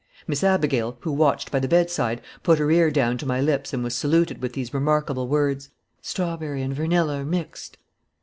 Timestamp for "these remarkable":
4.53-5.27